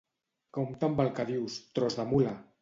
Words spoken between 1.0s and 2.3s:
el que dius, tros de